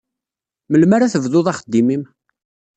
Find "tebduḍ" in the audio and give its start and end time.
1.13-1.47